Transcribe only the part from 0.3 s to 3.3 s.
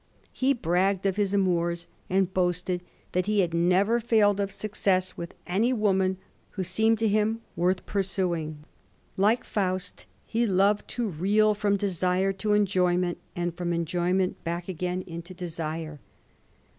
He bragged of his amours, and boasted that